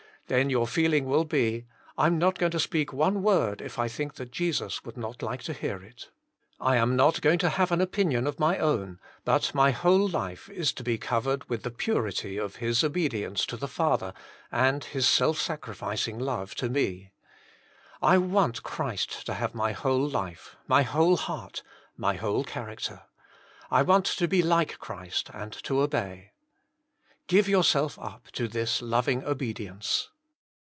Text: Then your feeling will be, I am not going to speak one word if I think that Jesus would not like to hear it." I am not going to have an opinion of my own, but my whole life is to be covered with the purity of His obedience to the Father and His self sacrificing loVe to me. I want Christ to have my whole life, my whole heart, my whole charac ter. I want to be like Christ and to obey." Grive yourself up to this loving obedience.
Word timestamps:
Then 0.27 0.49
your 0.49 0.65
feeling 0.65 1.07
will 1.07 1.25
be, 1.25 1.65
I 1.97 2.07
am 2.07 2.17
not 2.17 2.39
going 2.39 2.53
to 2.53 2.59
speak 2.61 2.93
one 2.93 3.21
word 3.21 3.59
if 3.61 3.77
I 3.77 3.89
think 3.89 4.13
that 4.13 4.31
Jesus 4.31 4.81
would 4.85 4.95
not 4.95 5.21
like 5.21 5.43
to 5.43 5.51
hear 5.51 5.83
it." 5.83 6.09
I 6.57 6.77
am 6.77 6.95
not 6.95 7.19
going 7.19 7.37
to 7.39 7.49
have 7.49 7.69
an 7.73 7.81
opinion 7.81 8.25
of 8.25 8.39
my 8.39 8.57
own, 8.57 9.01
but 9.25 9.53
my 9.53 9.71
whole 9.71 10.07
life 10.07 10.49
is 10.49 10.71
to 10.73 10.83
be 10.85 10.97
covered 10.97 11.49
with 11.49 11.63
the 11.63 11.69
purity 11.69 12.37
of 12.37 12.57
His 12.63 12.81
obedience 12.81 13.45
to 13.47 13.57
the 13.57 13.67
Father 13.67 14.13
and 14.53 14.85
His 14.85 15.05
self 15.05 15.37
sacrificing 15.37 16.17
loVe 16.17 16.55
to 16.55 16.69
me. 16.69 17.11
I 18.01 18.17
want 18.17 18.63
Christ 18.63 19.25
to 19.25 19.33
have 19.33 19.53
my 19.53 19.73
whole 19.73 20.07
life, 20.07 20.55
my 20.65 20.83
whole 20.83 21.17
heart, 21.17 21.61
my 21.97 22.13
whole 22.15 22.45
charac 22.45 22.85
ter. 22.85 23.01
I 23.69 23.81
want 23.81 24.05
to 24.05 24.29
be 24.29 24.41
like 24.41 24.79
Christ 24.79 25.29
and 25.33 25.51
to 25.63 25.81
obey." 25.81 26.31
Grive 27.27 27.49
yourself 27.49 27.99
up 27.99 28.27
to 28.31 28.47
this 28.47 28.81
loving 28.81 29.25
obedience. 29.25 30.07